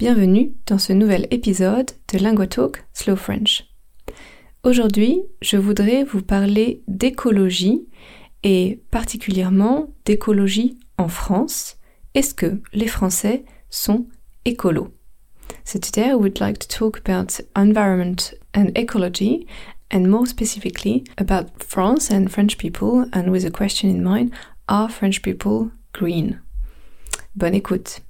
[0.00, 3.64] Bienvenue dans ce nouvel épisode de LinguaTalk Slow French.
[4.62, 7.86] Aujourd'hui, je voudrais vous parler d'écologie
[8.42, 11.76] et particulièrement d'écologie en France.
[12.14, 14.06] Est-ce que les Français sont
[14.46, 14.88] écolos?
[15.66, 19.46] So today I would like to talk about environment and ecology
[19.92, 24.30] and more specifically about France and French people and with a question in mind,
[24.66, 26.40] are French people green?
[27.36, 28.00] Bonne écoute.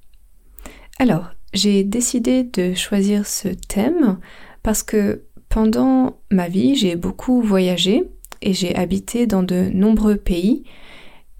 [1.01, 4.19] Alors, j'ai décidé de choisir ce thème
[4.63, 8.05] parce que pendant ma vie, j'ai beaucoup voyagé
[8.41, 10.65] et j'ai habité dans de nombreux pays.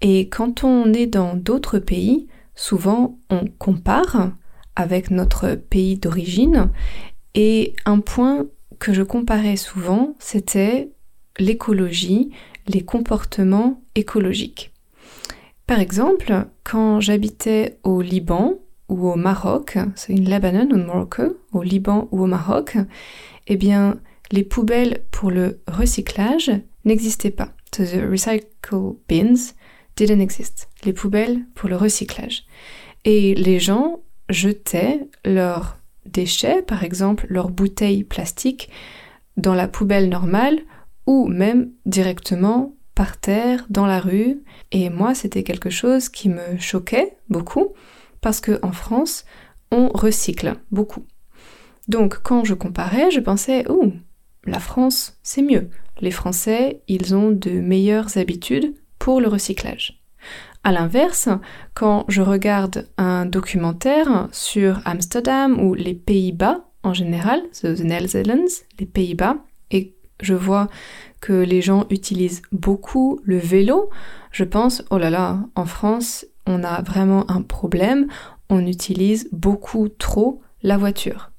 [0.01, 4.31] Et quand on est dans d'autres pays, souvent on compare
[4.75, 6.69] avec notre pays d'origine.
[7.35, 8.47] Et un point
[8.79, 10.91] que je comparais souvent, c'était
[11.39, 12.31] l'écologie,
[12.67, 14.73] les comportements écologiques.
[15.67, 18.55] Par exemple, quand j'habitais au Liban,
[18.91, 22.75] ou au Maroc, c'est une Lebanon ou Morocco, au Liban ou au Maroc,
[23.47, 23.97] eh bien,
[24.31, 26.51] les poubelles pour le recyclage
[26.83, 27.49] n'existaient pas.
[27.71, 29.53] The recycle bins
[29.95, 30.67] didn't exist.
[30.83, 32.43] Les poubelles pour le recyclage.
[33.05, 38.69] Et les gens jetaient leurs déchets, par exemple leurs bouteilles plastiques,
[39.37, 40.59] dans la poubelle normale
[41.07, 44.41] ou même directement par terre, dans la rue.
[44.73, 47.69] Et moi, c'était quelque chose qui me choquait beaucoup
[48.21, 49.25] parce qu'en France,
[49.71, 51.05] on recycle beaucoup.
[51.87, 53.91] Donc quand je comparais, je pensais, oh,
[54.45, 55.69] la France, c'est mieux.
[55.99, 60.01] Les Français, ils ont de meilleures habitudes pour le recyclage.
[60.63, 61.27] À l'inverse,
[61.73, 68.85] quand je regarde un documentaire sur Amsterdam ou les Pays-Bas en général, the Netherlands, les
[68.85, 69.37] Pays-Bas,
[69.71, 70.67] et je vois
[71.19, 73.89] que les gens utilisent beaucoup le vélo,
[74.31, 78.07] je pense, oh là là, en France, on a vraiment un problème,
[78.49, 81.31] on utilise beaucoup trop la voiture.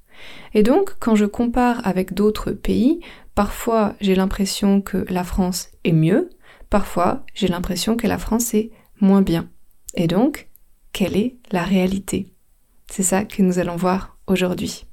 [0.53, 2.99] Et donc, quand je compare avec d'autres pays,
[3.35, 6.29] parfois j'ai l'impression que la France est mieux,
[6.69, 9.49] parfois j'ai l'impression que la France est moins bien.
[9.95, 10.49] Et donc,
[10.91, 12.33] quelle est la réalité?
[12.89, 14.85] C'est ça que nous allons voir aujourd'hui.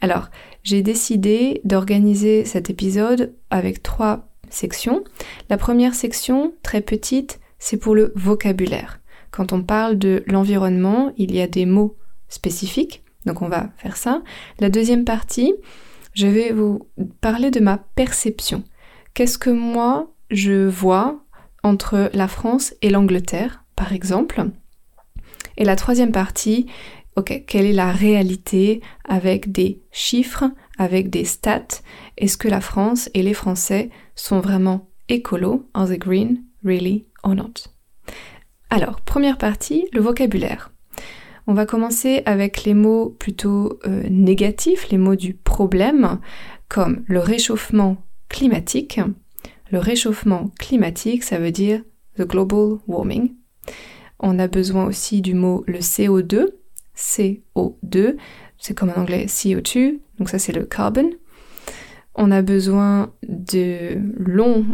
[0.00, 0.30] Alors,
[0.62, 5.04] j'ai décidé d'organiser cet épisode avec trois sections.
[5.48, 9.01] La première section, très petite, c'est pour le vocabulaire.
[9.32, 11.96] Quand on parle de l'environnement, il y a des mots
[12.28, 14.22] spécifiques, donc on va faire ça.
[14.60, 15.54] La deuxième partie,
[16.14, 16.86] je vais vous
[17.22, 18.62] parler de ma perception.
[19.14, 21.24] Qu'est-ce que moi je vois
[21.62, 24.50] entre la France et l'Angleterre, par exemple?
[25.56, 26.66] Et la troisième partie,
[27.16, 30.44] ok, quelle est la réalité avec des chiffres,
[30.76, 31.80] avec des stats?
[32.18, 37.34] Est-ce que la France et les Français sont vraiment écolos Are they green, really or
[37.34, 37.72] not?
[38.72, 40.72] Alors, première partie, le vocabulaire.
[41.46, 46.18] On va commencer avec les mots plutôt euh, négatifs, les mots du problème,
[46.68, 47.98] comme le réchauffement
[48.30, 48.98] climatique.
[49.70, 51.82] Le réchauffement climatique, ça veut dire
[52.16, 53.34] the global warming.
[54.18, 56.46] On a besoin aussi du mot le CO2.
[56.96, 58.16] CO2,
[58.56, 61.10] c'est comme en anglais CO2, donc ça c'est le carbon.
[62.14, 63.98] On a besoin de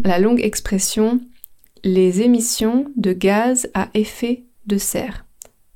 [0.05, 1.21] la longue expression
[1.85, 5.27] les émissions de gaz à effet de serre.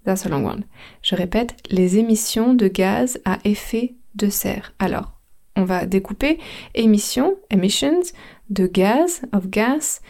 [0.05, 0.65] That's a long one.
[1.03, 4.75] Je répète, les émissions de gaz à effet de serre.
[4.79, 5.21] Alors,
[5.57, 6.39] on va découper
[6.75, 8.03] émissions, emissions,
[8.51, 10.01] de gaz, of gas,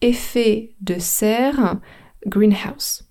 [0.00, 1.76] effet de serre,
[2.26, 3.08] greenhouse.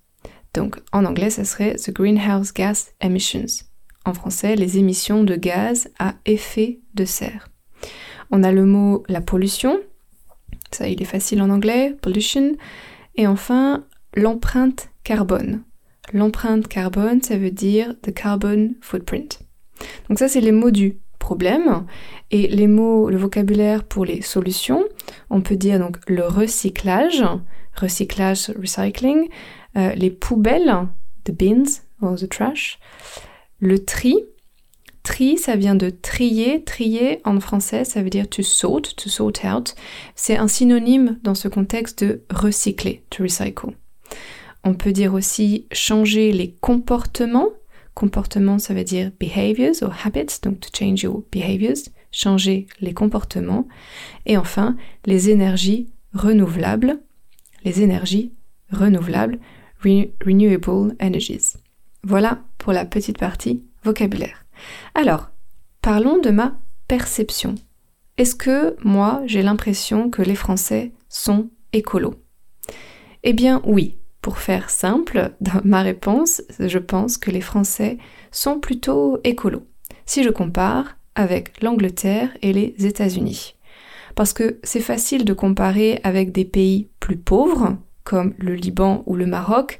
[0.54, 3.64] Donc, en anglais, ça serait the greenhouse gas emissions.
[4.04, 7.48] En français, les émissions de gaz à effet de serre.
[8.30, 9.80] On a le mot la pollution,
[10.70, 12.56] ça il est facile en anglais, pollution.
[13.16, 13.84] Et enfin,
[14.14, 15.62] l'empreinte carbone.
[16.12, 19.40] L'empreinte carbone, ça veut dire the carbon footprint.
[20.08, 21.84] Donc ça, c'est les mots du problème.
[22.30, 24.84] Et les mots, le vocabulaire pour les solutions,
[25.30, 27.24] on peut dire donc le recyclage,
[27.74, 29.28] recyclage, recycling,
[29.76, 30.88] euh, les poubelles,
[31.24, 32.78] the bins or the trash,
[33.60, 34.14] le tri,
[35.08, 36.62] Tri, ça vient de trier.
[36.64, 39.74] Trier en français, ça veut dire to sort, to sort out.
[40.14, 43.70] C'est un synonyme dans ce contexte de recycler, to recycle.
[44.64, 47.48] On peut dire aussi changer les comportements.
[47.94, 53.66] Comportement, ça veut dire behaviors or habits, donc to change your behaviors, changer les comportements.
[54.26, 54.76] Et enfin,
[55.06, 57.00] les énergies renouvelables,
[57.64, 58.34] les énergies
[58.72, 59.38] renouvelables,
[59.82, 61.54] renewable energies.
[62.04, 64.44] Voilà pour la petite partie vocabulaire.
[64.94, 65.30] Alors,
[65.82, 67.54] parlons de ma perception.
[68.16, 72.14] Est-ce que moi, j'ai l'impression que les Français sont écolos?
[73.22, 73.96] Eh bien oui.
[74.20, 77.98] Pour faire simple, dans ma réponse, je pense que les Français
[78.32, 79.64] sont plutôt écolos.
[80.06, 83.54] Si je compare avec l'Angleterre et les États-Unis.
[84.16, 89.14] Parce que c'est facile de comparer avec des pays plus pauvres, comme le Liban ou
[89.14, 89.78] le Maroc.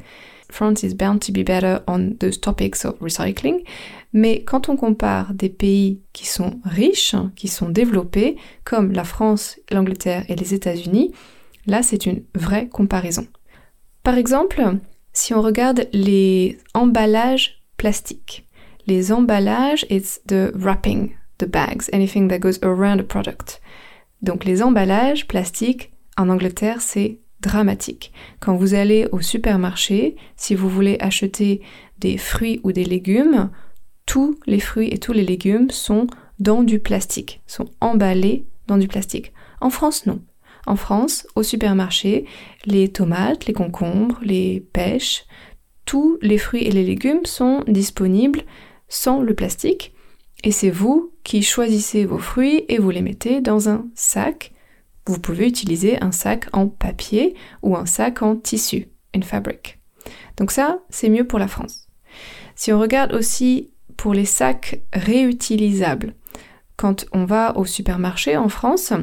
[0.51, 3.65] France is bound to be better on those topics of recycling.
[4.13, 9.59] Mais quand on compare des pays qui sont riches, qui sont développés, comme la France,
[9.71, 11.13] l'Angleterre et les États-Unis,
[11.67, 13.27] là c'est une vraie comparaison.
[14.03, 14.63] Par exemple,
[15.13, 18.47] si on regarde les emballages plastiques,
[18.87, 23.61] les emballages, it's the wrapping, the bags, anything that goes around a product.
[24.23, 28.13] Donc les emballages plastiques en Angleterre, c'est dramatique.
[28.41, 31.61] Quand vous allez au supermarché, si vous voulez acheter
[31.99, 33.51] des fruits ou des légumes,
[34.09, 36.07] tous les fruits et tous les légumes sont
[36.39, 39.35] dans du plastique, sont emballés dans du plastique.
[39.61, 40.23] En France, non.
[40.67, 42.25] En France, au supermarché,
[42.65, 45.27] les tomates, les concombres, les pêches,
[45.85, 48.43] tous les fruits et les légumes sont disponibles
[48.89, 49.93] sans le plastique
[50.43, 54.53] et c'est vous qui choisissez vos fruits et vous les mettez dans un sac.
[55.05, 59.79] Vous pouvez utiliser un sac en papier ou un sac en tissu, in fabric.
[60.39, 61.89] Donc ça, c'est mieux pour la France.
[62.55, 66.15] Si on regarde aussi pour les sacs réutilisables,
[66.77, 68.95] quand on va au supermarché en France,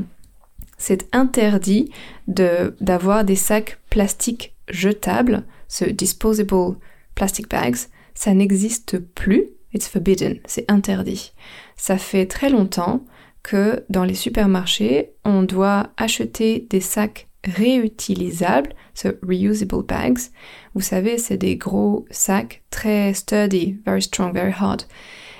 [0.77, 1.91] c'est interdit
[2.27, 6.77] d'avoir des sacs plastiques jetables, ce disposable
[7.13, 7.77] plastic bags,
[8.15, 9.43] ça n'existe plus.
[9.73, 11.33] It's forbidden, c'est interdit.
[11.75, 13.03] Ça fait très longtemps
[13.43, 20.19] que dans les supermarchés, on doit acheter des sacs réutilisables, so reusable bags.
[20.73, 24.83] Vous savez, c'est des gros sacs très sturdy, very strong, very hard.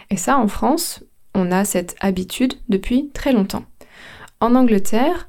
[0.10, 1.04] Et ça, en France,
[1.34, 3.66] on a cette habitude depuis très longtemps.
[4.40, 5.28] En Angleterre,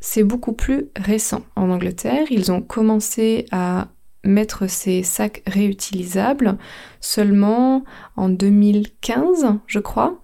[0.00, 1.42] c'est beaucoup plus récent.
[1.56, 3.88] En Angleterre, ils ont commencé à
[4.24, 6.58] mettre ces sacs réutilisables
[7.00, 7.84] seulement
[8.16, 10.20] en 2015, je crois.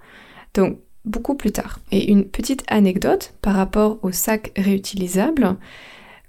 [0.55, 1.81] Donc beaucoup plus tard.
[1.91, 5.57] Et une petite anecdote par rapport aux sacs réutilisables.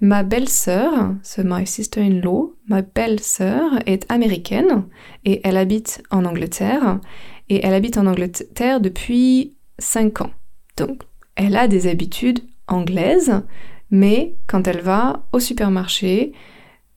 [0.01, 4.83] Ma belle-sœur, c'est my sister-in-law, ma belle-sœur est américaine
[5.23, 6.99] et elle habite en Angleterre.
[7.47, 10.31] Et elle habite en Angleterre depuis 5 ans.
[10.77, 11.03] Donc,
[11.35, 13.43] elle a des habitudes anglaises,
[13.91, 16.33] mais quand elle va au supermarché,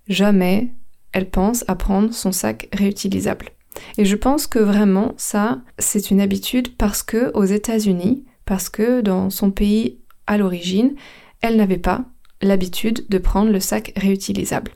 [0.08, 0.72] jamais
[1.12, 3.50] elle pense à prendre son sac réutilisable.
[3.96, 9.00] Et je pense que vraiment ça, c'est une habitude parce que aux États-Unis, parce que
[9.00, 10.94] dans son pays à l'origine,
[11.40, 12.04] elle n'avait pas
[12.40, 14.72] l'habitude de prendre le sac réutilisable.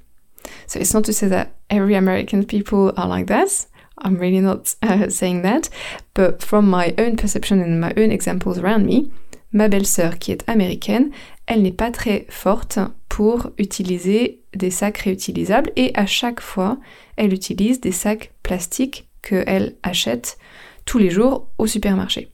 [0.67, 3.67] So it's not to say that every American people are like that.
[3.99, 5.71] I'm really not uh, saying that.
[6.15, 9.11] But from my own perception and my own examples around me,
[9.53, 11.11] ma belle-sœur qui est américaine,
[11.47, 12.79] elle n'est pas très forte
[13.09, 16.79] pour utiliser des sacs réutilisables et à chaque fois,
[17.17, 20.37] elle utilise des sacs plastiques qu'elle achète
[20.85, 22.31] tous les jours au supermarché.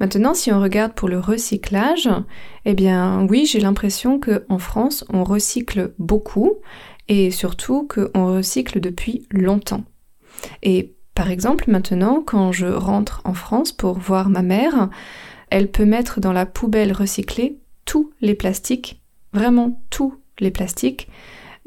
[0.00, 2.08] Maintenant, si on regarde pour le recyclage,
[2.64, 6.60] eh bien oui, j'ai l'impression qu'en France, on recycle beaucoup
[7.08, 9.84] et surtout qu'on recycle depuis longtemps.
[10.62, 14.88] Et par exemple, maintenant, quand je rentre en France pour voir ma mère,
[15.50, 19.02] elle peut mettre dans la poubelle recyclée tous les plastiques,
[19.34, 21.06] vraiment tous les plastiques.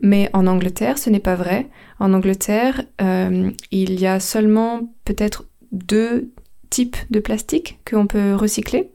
[0.01, 1.67] Mais en Angleterre, ce n'est pas vrai.
[1.99, 6.31] En Angleterre, euh, il y a seulement peut-être deux
[6.69, 8.89] types de plastique qu'on peut recycler.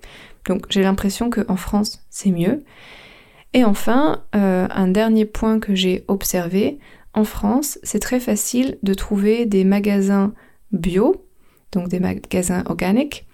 [0.46, 2.64] Donc j'ai l'impression qu'en France, c'est mieux.
[3.52, 6.78] Et enfin, euh, un dernier point que j'ai observé,
[7.14, 10.34] en France, c'est très facile de trouver des magasins
[10.72, 11.24] bio,
[11.72, 13.26] donc des magasins organiques,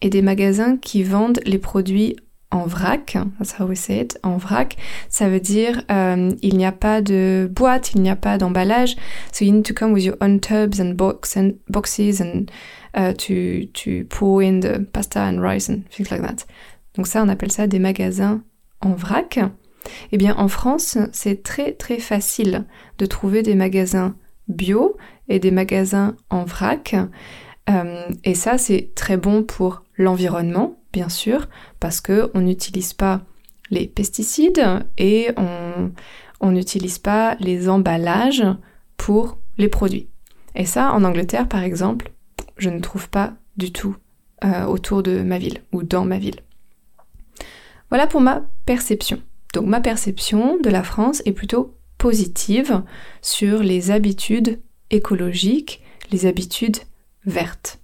[0.00, 2.16] et des magasins qui vendent les produits
[2.50, 4.76] en vrac, that's how we say it, en vrac,
[5.08, 8.96] ça veut dire euh, il n'y a pas de boîte, il n'y a pas d'emballage,
[9.32, 12.46] so you need to come with your own tubs and, box and boxes and
[12.94, 16.46] uh, to, to pour in the pasta and rice and things like that.
[16.94, 18.42] Donc ça, on appelle ça des magasins
[18.80, 19.38] en vrac.
[20.12, 22.66] Eh bien, en France, c'est très très facile
[22.98, 24.16] de trouver des magasins
[24.48, 24.96] bio
[25.28, 26.96] et des magasins en vrac.
[27.70, 31.48] Euh, et ça, c'est très bon pour l'environnement, bien sûr,
[31.80, 33.20] parce qu'on n'utilise pas
[33.70, 34.64] les pesticides
[34.96, 35.28] et
[36.40, 38.44] on n'utilise pas les emballages
[38.96, 40.08] pour les produits.
[40.54, 42.12] Et ça, en Angleterre, par exemple,
[42.56, 43.96] je ne trouve pas du tout
[44.44, 46.40] euh, autour de ma ville ou dans ma ville.
[47.90, 49.20] Voilà pour ma perception.
[49.54, 52.82] Donc ma perception de la France est plutôt positive
[53.22, 56.78] sur les habitudes écologiques, les habitudes
[57.24, 57.80] vertes.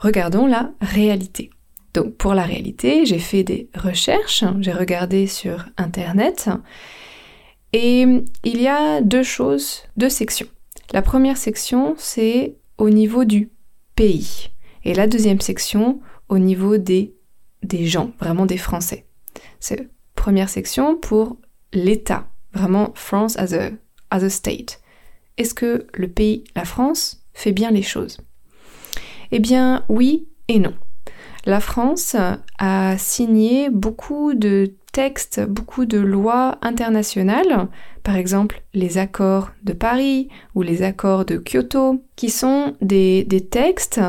[0.00, 1.50] Regardons la réalité.
[1.92, 6.48] Donc pour la réalité, j'ai fait des recherches, j'ai regardé sur Internet
[7.74, 8.06] et
[8.44, 10.46] il y a deux choses, deux sections.
[10.92, 13.50] La première section, c'est au niveau du
[13.94, 14.50] pays
[14.84, 17.14] et la deuxième section au niveau des,
[17.70, 19.06] gens, vraiment des Français.
[19.58, 21.36] C'est première section pour
[21.74, 24.80] l'État, vraiment France as a state.
[25.36, 28.18] Est-ce que le pays, la France, fait bien les choses?
[29.32, 30.74] Eh bien oui et non.
[31.46, 32.16] La France
[32.58, 37.68] a signé beaucoup de textes, beaucoup de lois internationales,
[38.02, 44.00] par exemple les accords de Paris ou les accords de Kyoto, qui sont des, textes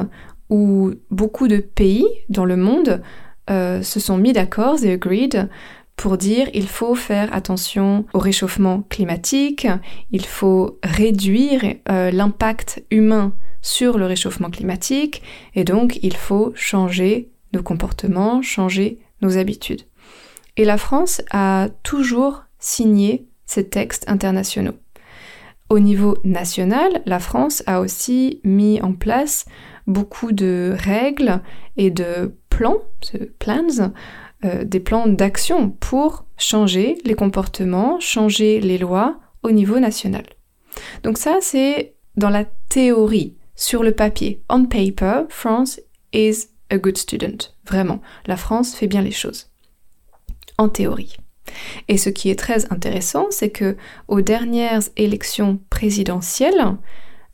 [0.49, 3.01] où beaucoup de pays dans le monde
[3.49, 5.49] euh, se sont mis d'accord, they agreed,
[5.95, 9.67] pour dire il faut faire attention au réchauffement climatique,
[10.11, 15.21] il faut réduire euh, l'impact humain sur le réchauffement climatique
[15.55, 19.83] et donc il faut changer nos comportements, changer nos habitudes.
[20.57, 24.75] Et la France a toujours signé ces textes internationaux.
[25.69, 29.45] Au niveau national, la France a aussi mis en place
[29.87, 31.41] beaucoup de règles
[31.77, 32.79] et de plans,
[33.17, 40.23] euh, des plans d'action pour changer les comportements, changer les lois au niveau national.
[41.03, 44.41] Donc ça, c'est dans la théorie, sur le papier.
[44.49, 45.79] On paper, France
[46.13, 47.53] is a good student.
[47.65, 49.51] Vraiment, la France fait bien les choses.
[50.57, 51.17] En théorie.
[51.87, 53.75] Et ce qui est très intéressant, c'est que
[54.07, 56.77] aux dernières élections présidentielles,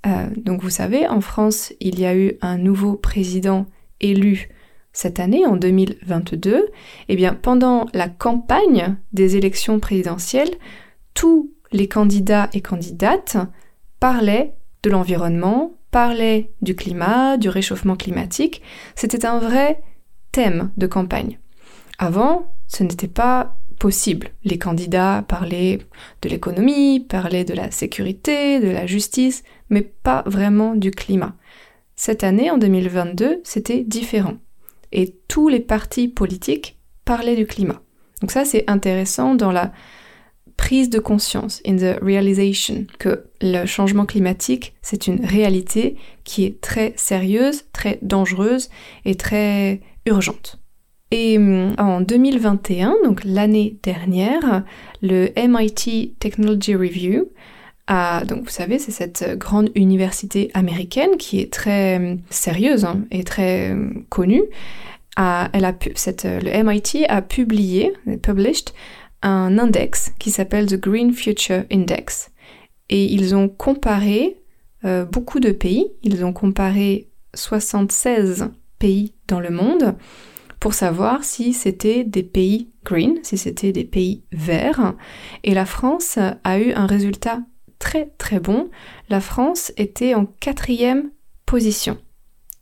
[0.06, 3.66] euh, donc vous savez, en France, il y a eu un nouveau président
[4.00, 4.50] élu
[4.94, 6.70] cette année, en 2022,
[7.08, 10.50] eh bien, pendant la campagne des élections présidentielles,
[11.14, 13.38] tous les candidats et candidates
[14.00, 18.62] parlaient de l'environnement, parlaient du climat, du réchauffement climatique.
[18.96, 19.82] C'était un vrai
[20.32, 21.40] thème de campagne.
[21.98, 24.30] Avant, ce n'était pas possible.
[24.44, 25.80] Les candidats parlaient
[26.22, 31.36] de l'économie, parlaient de la sécurité, de la justice, mais pas vraiment du climat.
[31.96, 34.38] Cette année, en 2022, c'était différent
[34.92, 37.82] et tous les partis politiques parlaient du climat.
[38.22, 39.72] Donc ça, c'est intéressant dans la
[40.58, 46.60] prise de conscience, in the realization, que le changement climatique, c'est une réalité qui est
[46.60, 48.70] très sérieuse, très dangereuse
[49.06, 50.60] et très urgente.
[51.12, 54.64] Et hum, en 2021, donc l'année dernière,
[55.02, 57.30] le MIT Technology Review
[58.28, 63.24] donc vous savez, c'est cette grande université américaine qui est très euh, sérieuse hein, et
[63.24, 64.44] très euh, connue.
[65.18, 68.74] elle a cette, euh, le MIT a publié, published,
[69.22, 72.32] un index qui s'appelle The Green Future Index.
[72.90, 74.38] Et ils ont comparé
[75.12, 79.98] beaucoup de pays, ils ont comparé 76 pays dans le monde
[80.60, 84.96] pour savoir si c'était des pays green, si c'était des pays verts.
[85.44, 87.42] Et la France a eu un résultat
[87.80, 88.70] très très bon,
[89.10, 91.12] la France était en quatrième
[91.46, 91.98] position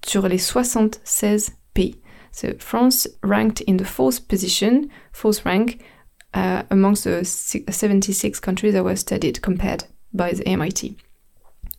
[0.06, 2.02] sur les 76 pays.
[2.32, 5.78] So France ranked in the fourth position, fourth rank
[6.36, 10.98] uh, amongst the 76 countries that were studied compared by the MIT.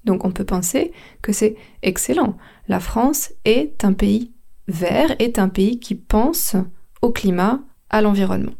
[0.04, 2.36] Donc on peut penser que c'est excellent.
[2.68, 4.32] La France est un pays
[4.68, 6.56] vert, est un pays qui pense
[7.02, 7.60] au climat,
[7.90, 8.54] à l'environnement.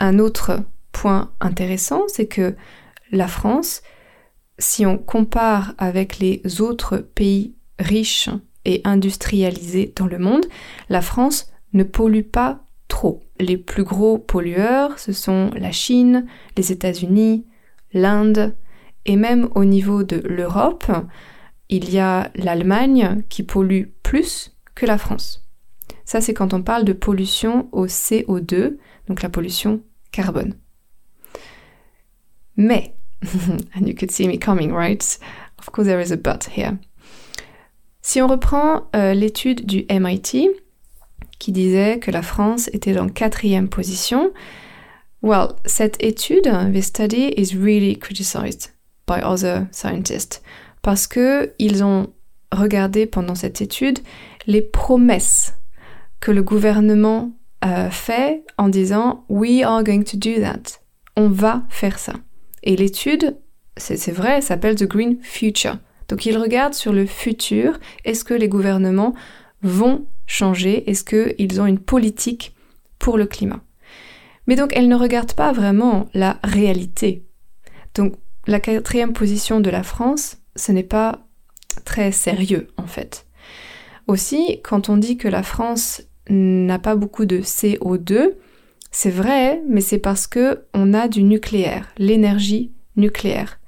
[0.00, 0.62] Un autre
[0.92, 2.54] point intéressant, c'est que
[3.12, 3.82] la France,
[4.58, 8.30] si on compare avec les autres pays riches
[8.64, 10.46] et industrialisés dans le monde,
[10.88, 13.22] la France ne pollue pas trop.
[13.38, 16.26] Les plus gros pollueurs, ce sont la Chine,
[16.56, 17.46] les États-Unis,
[17.92, 18.54] l'Inde,
[19.04, 20.90] et même au niveau de l'Europe,
[21.68, 25.46] il y a l'Allemagne qui pollue plus que la France.
[26.04, 28.76] Ça, c'est quand on parle de pollution au CO2,
[29.08, 29.80] donc la pollution
[30.12, 30.54] carbone.
[32.56, 32.94] Mais
[33.74, 35.18] and you could see me coming, right?
[35.58, 36.78] Of course, there is a but here.
[38.02, 40.48] Si on reprend euh, l'étude du MIT
[41.38, 44.32] qui disait que la France était en quatrième position,
[45.22, 48.72] well, cette étude, this study, is really criticized
[49.06, 50.42] by other scientists
[50.82, 52.12] parce que ils ont
[52.52, 53.98] regardé pendant cette étude
[54.46, 55.54] les promesses
[56.20, 57.32] que le gouvernement
[57.64, 60.78] euh, fait en disant we are going to do that,
[61.16, 62.14] on va faire ça.
[62.62, 63.36] Et l'étude,
[63.76, 65.78] c'est vrai, s'appelle The Green Future.
[66.08, 69.14] Donc il regarde sur le futur, est-ce que les gouvernements
[69.66, 70.88] vont changer?
[70.90, 72.54] Est-ce qu'ils ont une politique
[72.98, 73.62] pour le climat?
[74.46, 77.24] Mais donc elles ne regardent pas vraiment la réalité.
[77.94, 78.14] Donc
[78.46, 81.26] la quatrième position de la France, ce n'est pas
[81.84, 83.26] très sérieux en fait.
[84.06, 88.34] Aussi, quand on dit que la France n'a pas beaucoup de CO2,
[88.92, 93.58] c'est vrai, mais c'est parce que on a du nucléaire, l'énergie nucléaire.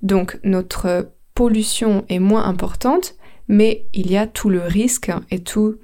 [0.00, 3.14] Donc notre pollution est moins importante,
[3.52, 5.78] mais il y a tout le risque et toutes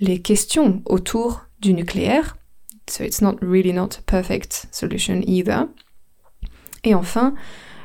[0.00, 2.36] les questions autour du nucléaire.
[2.90, 5.68] So it's not really not a perfect solution either.
[6.82, 7.34] Et enfin,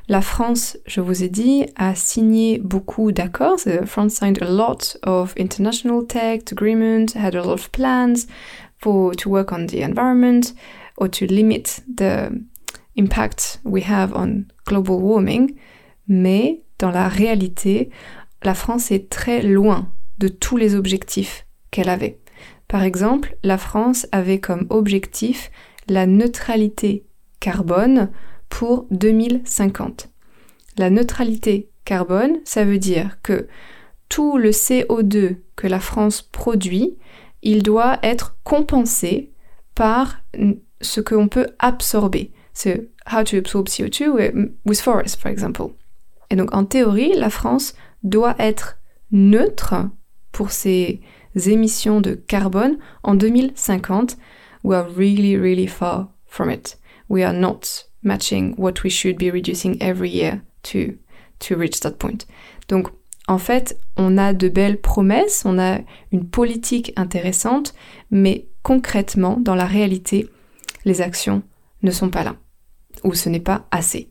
[0.08, 3.60] la France, je vous ai dit, a signé beaucoup d'accords.
[3.86, 8.26] France signed a lot of international text agreements, had a lot of plans
[8.80, 10.56] for to work on the environment
[10.98, 12.32] or to limit the
[12.96, 15.56] impact we have on global warming.
[16.08, 17.92] Mais dans la réalité,
[18.44, 22.20] la France est très loin de tous les objectifs qu'elle avait.
[22.68, 25.52] Par exemple, la France avait comme objectif
[25.88, 27.06] la neutralité
[27.40, 28.10] carbone
[28.50, 30.10] pour 2050.
[30.78, 33.48] La neutralité carbone, ça veut dire que
[34.10, 36.98] tout le CO2 que la France produit,
[37.42, 39.32] il doit être compensé
[39.76, 40.22] par
[40.82, 42.32] ce qu'on peut absorber.
[42.54, 45.74] C'est how to absorb CO2 with forests, for example.
[46.30, 48.80] Et donc en théorie, la France doit être
[49.12, 49.90] neutre
[50.32, 51.02] pour ses
[51.36, 54.18] émissions de carbone en 2050.
[54.64, 56.78] We are really, really far from it.
[57.10, 60.98] We are not matching what we should be reducing every year to,
[61.40, 62.26] to reach that point.
[62.70, 62.90] Donc,
[63.28, 65.80] en fait, on a de belles promesses, on a
[66.12, 67.74] une politique intéressante,
[68.12, 70.30] mais concrètement, dans la réalité,
[70.86, 71.44] les actions
[71.84, 72.36] ne sont pas là,
[73.04, 74.10] ou ce n'est pas assez.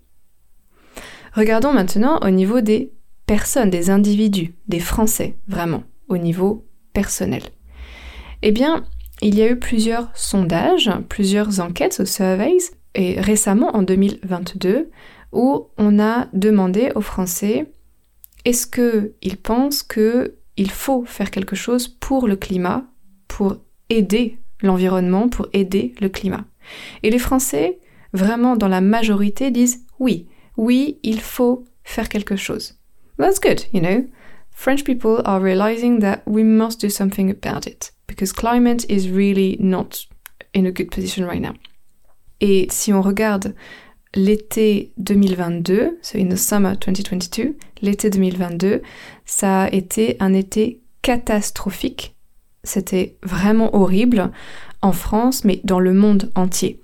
[1.34, 2.92] Regardons maintenant au niveau des
[3.26, 7.42] personnes, des individus, des Français, vraiment, au niveau personnel.
[8.42, 8.84] Eh bien,
[9.20, 12.58] il y a eu plusieurs sondages, plusieurs enquêtes aux surveys,
[12.94, 14.90] et récemment en 2022,
[15.32, 17.70] où on a demandé aux Français
[18.44, 22.84] est-ce qu'ils pensent qu'il faut faire quelque chose pour le climat,
[23.28, 23.56] pour
[23.88, 26.44] aider l'environnement, pour aider le climat.
[27.02, 27.78] Et les Français,
[28.12, 32.78] vraiment dans la majorité, disent oui, oui, il faut faire quelque chose.
[33.22, 34.04] That's good, you know.
[34.50, 39.56] French people are realizing that we must do something about it because climate is really
[39.60, 40.06] not
[40.52, 41.54] in a good position right now.
[42.40, 43.54] Et si on regarde
[44.16, 48.82] l'été 2022, so in the summer 2022, l'été 2022,
[49.24, 52.16] ça a été un été catastrophique.
[52.64, 54.32] C'était vraiment horrible
[54.82, 56.81] en France, mais dans le monde entier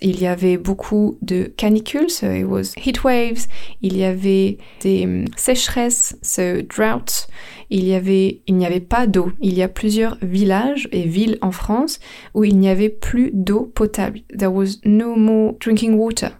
[0.00, 3.46] il y avait beaucoup de canicules, so it was heat waves,
[3.82, 7.26] il y avait des hum, sécheresses, so drought,
[7.68, 9.32] il y avait, il n'y avait pas d'eau.
[9.40, 12.00] Il y a plusieurs villages et villes en France
[12.34, 14.20] où il n'y avait plus d'eau potable.
[14.36, 16.30] There was no more drinking water.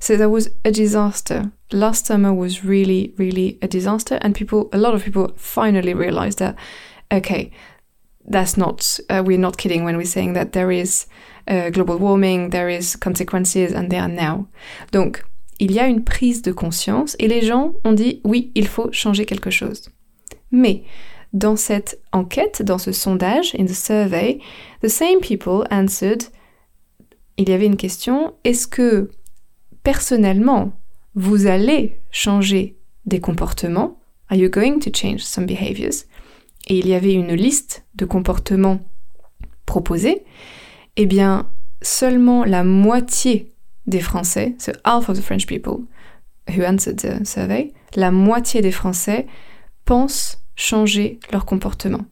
[0.00, 1.50] So there was a disaster.
[1.72, 6.38] Last summer was really, really a disaster and people, a lot of people finally realized
[6.38, 6.54] that,
[7.12, 7.50] okay,
[8.28, 11.06] that's not, uh, we're not kidding when we're saying that there is
[11.48, 14.46] uh, global warming, there is consequences and they are now.
[14.92, 15.24] Donc,
[15.58, 18.92] il y a une prise de conscience et les gens ont dit oui, il faut
[18.92, 19.88] changer quelque chose.
[20.50, 20.84] Mais
[21.32, 24.40] dans cette enquête, dans ce sondage, in the survey,
[24.82, 26.24] the same people answered,
[27.36, 29.10] il y avait une question, est-ce que
[29.82, 30.72] personnellement,
[31.14, 33.98] vous allez changer des comportements?
[34.30, 36.04] Are you going to change some behaviors?
[36.68, 38.80] Et il y avait une liste de comportements
[39.66, 40.24] proposés
[41.00, 41.48] eh bien,
[41.80, 43.52] seulement la moitié
[43.86, 45.84] des Français, so half of the French people
[46.48, 49.26] who answered the survey, la moitié des Français
[49.84, 52.04] pensent changer leur comportement.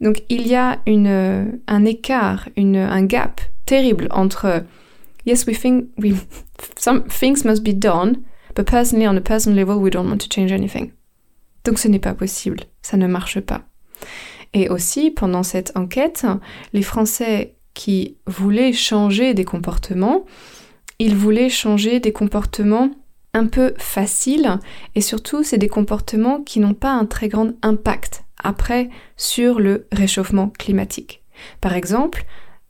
[0.00, 4.64] Donc il y a une, un écart, une, un gap terrible entre
[5.26, 6.14] yes, we think we,
[6.76, 8.22] some things must be done,
[8.54, 10.92] but personally, on a personal level, we don't want to change anything.
[11.64, 13.62] Donc ce n'est pas possible, ça ne marche pas.
[14.54, 16.26] Et aussi, pendant cette enquête,
[16.72, 20.24] les Français qui voulaient changer des comportements,
[20.98, 22.90] ils voulaient changer des comportements
[23.34, 24.58] un peu faciles
[24.94, 29.86] et surtout c'est des comportements qui n'ont pas un très grand impact après sur le
[29.90, 31.22] réchauffement climatique.
[31.60, 32.26] Par exemple,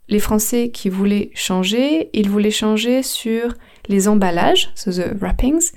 [0.09, 3.55] les Français qui voulaient changer, ils voulaient changer sur
[3.89, 5.73] les emballages, so the wrappings,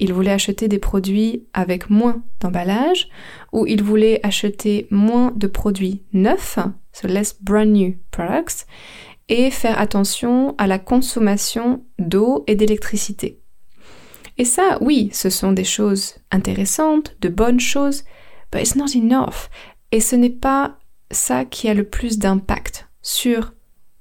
[0.00, 3.08] ils voulaient acheter des produits avec moins d'emballage
[3.52, 6.58] ou ils voulaient acheter moins de produits neufs
[6.92, 8.66] so less brand new products,
[9.28, 13.40] et faire attention à la consommation d'eau et d'électricité.
[14.38, 18.04] Et ça, oui, ce sont des choses intéressantes, de bonnes choses,
[18.50, 19.48] but it's not enough.
[19.92, 20.78] Et ce n'est pas
[21.10, 23.52] ça qui a le plus d'impact sur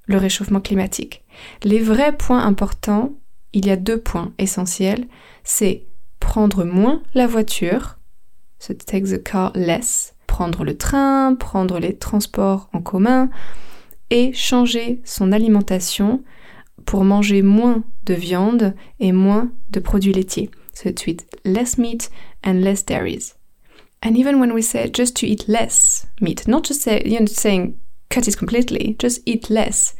[0.05, 1.23] le réchauffement climatique.
[1.63, 3.13] Les vrais points importants,
[3.53, 5.07] il y a deux points essentiels,
[5.43, 5.85] c'est
[6.29, 7.97] prendre moins la voiture,
[8.59, 13.31] take the car less, prendre le train, prendre les transports en commun,
[14.11, 16.23] et changer son alimentation
[16.85, 20.51] pour manger moins de viande et moins de produits laitiers.
[20.71, 22.11] So to eat less meat
[22.43, 23.33] and less dairies.
[24.03, 27.25] And even when we say just to eat less meat, not just say, you know,
[27.25, 27.79] saying
[28.11, 29.95] cut it completely, just eat less,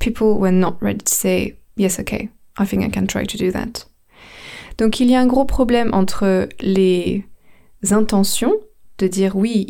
[0.00, 3.52] people were not ready to say, yes, okay, I think I can try to do
[3.52, 3.84] that.
[4.78, 7.24] Donc il y a un gros problème entre les
[7.90, 8.54] intentions
[8.98, 9.66] de dire oui,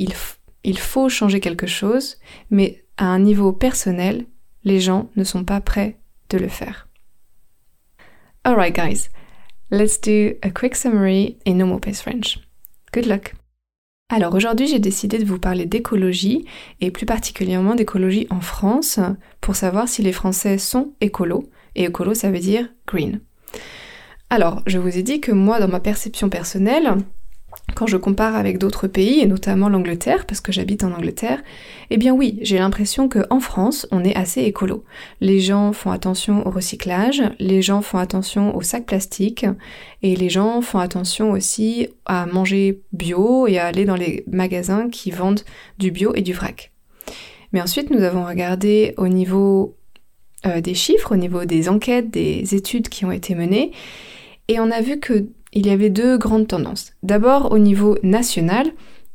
[0.64, 2.16] il, faut changer quelque chose,
[2.50, 4.26] mais à un niveau personnel,
[4.64, 5.98] les gens ne sont pas prêts
[6.30, 6.88] de le faire.
[8.44, 9.08] Alright guys,
[9.70, 12.38] let's do a quick summary in normal pace French.
[12.92, 13.34] Good luck!
[14.10, 16.46] Alors aujourd'hui j'ai décidé de vous parler d'écologie
[16.80, 19.00] et plus particulièrement d'écologie en France
[19.42, 23.20] pour savoir si les Français sont écolos et écolo ça veut dire green.
[24.30, 26.96] Alors je vous ai dit que moi dans ma perception personnelle
[27.74, 31.42] quand je compare avec d'autres pays, et notamment l'Angleterre, parce que j'habite en Angleterre,
[31.90, 34.84] eh bien oui, j'ai l'impression qu'en France, on est assez écolo.
[35.20, 39.46] Les gens font attention au recyclage, les gens font attention aux sacs plastiques,
[40.02, 44.88] et les gens font attention aussi à manger bio et à aller dans les magasins
[44.88, 45.42] qui vendent
[45.78, 46.72] du bio et du vrac.
[47.52, 49.76] Mais ensuite, nous avons regardé au niveau
[50.46, 53.72] euh, des chiffres, au niveau des enquêtes, des études qui ont été menées,
[54.48, 56.92] et on a vu que il y avait deux grandes tendances.
[57.02, 58.66] D'abord au niveau national,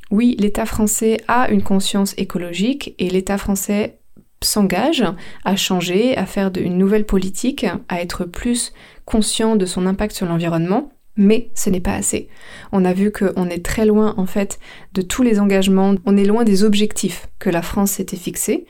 [0.10, 4.00] oui, l'État français a une conscience écologique et l'État français
[4.42, 5.04] s'engage
[5.46, 8.74] à changer, à faire une nouvelle politique, à être plus
[9.06, 10.92] conscient de son impact sur l'environnement.
[11.16, 12.28] Mais ce n'est pas assez.
[12.72, 14.60] On a vu qu'on est très loin en fait
[14.94, 18.66] de tous les engagements, on est loin des objectifs que la France s'était fixés.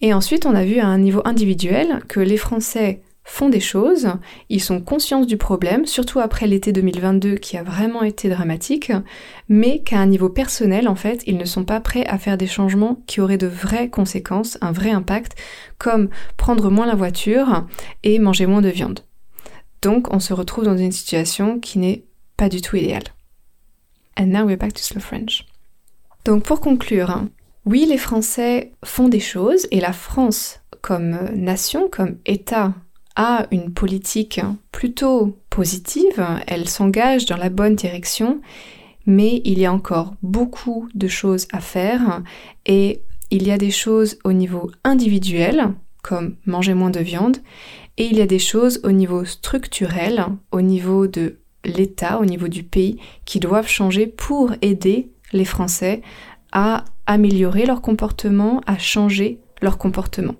[0.00, 4.08] Et ensuite on a vu à un niveau individuel que les Français font des choses,
[4.48, 8.92] ils sont conscients du problème, surtout après l'été 2022 qui a vraiment été dramatique,
[9.48, 12.48] mais qu'à un niveau personnel, en fait, ils ne sont pas prêts à faire des
[12.48, 15.36] changements qui auraient de vraies conséquences, un vrai impact,
[15.78, 17.66] comme prendre moins la voiture
[18.02, 19.00] et manger moins de viande.
[19.80, 22.04] Donc on se retrouve dans une situation qui n'est
[22.36, 23.04] pas du tout idéale.
[24.18, 25.46] And now we're back to slow French.
[26.24, 27.22] Donc pour conclure,
[27.64, 32.74] oui, les Français font des choses et la France comme nation, comme État
[33.16, 34.40] a une politique
[34.72, 38.40] plutôt positive, elle s'engage dans la bonne direction,
[39.06, 42.22] mais il y a encore beaucoup de choses à faire
[42.66, 47.38] et il y a des choses au niveau individuel, comme manger moins de viande,
[47.96, 52.48] et il y a des choses au niveau structurel, au niveau de l'État, au niveau
[52.48, 56.02] du pays, qui doivent changer pour aider les Français
[56.52, 60.34] à améliorer leur comportement, à changer leur comportement.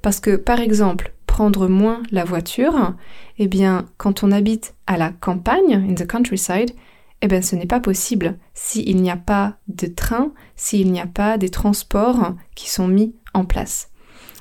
[0.00, 2.94] Parce que, par exemple, prendre moins la voiture,
[3.38, 6.70] eh bien, quand on habite à la campagne, in the countryside,
[7.22, 11.08] eh bien, ce n'est pas possible s'il n'y a pas de train, s'il n'y a
[11.08, 13.90] pas des transports qui sont mis en place.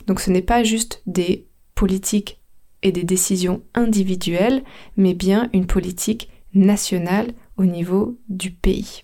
[0.05, 2.39] Donc, ce n'est pas juste des politiques
[2.83, 4.63] et des décisions individuelles,
[4.95, 9.01] mais bien une politique nationale au niveau du pays.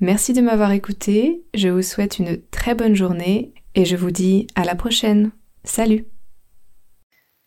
[0.00, 4.46] Merci de m'avoir écouté, je vous souhaite une très bonne journée et je vous dis
[4.56, 5.30] à la prochaine.
[5.64, 6.04] Salut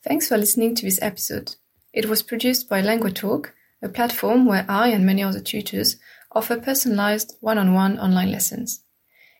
[0.05, 1.55] Thanks for listening to this episode.
[1.93, 5.95] It was produced by LanguaTalk, a platform where I and many other tutors
[6.33, 8.81] offer personalized one-on-one online lessons.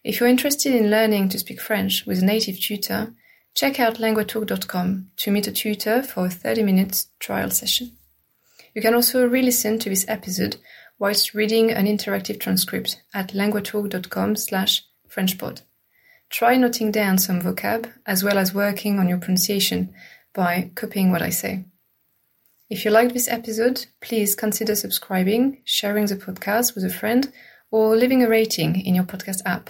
[0.05, 3.13] If you're interested in learning to speak French with a native tutor,
[3.53, 7.91] check out languatalk.com to meet a tutor for a 30 minute trial session.
[8.73, 10.57] You can also re-listen to this episode
[10.97, 15.61] whilst reading an interactive transcript at languatalk.com slash frenchpod.
[16.29, 19.93] Try noting down some vocab as well as working on your pronunciation
[20.33, 21.65] by copying what I say.
[22.69, 27.31] If you liked this episode, please consider subscribing, sharing the podcast with a friend,
[27.71, 29.69] or leaving a rating in your podcast app.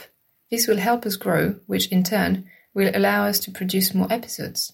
[0.49, 4.73] This will help us grow, which in turn will allow us to produce more episodes.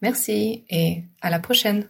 [0.00, 1.88] Merci et à la prochaine!